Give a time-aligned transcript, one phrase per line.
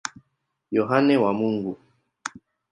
[0.77, 1.73] Yohane wa Mungu.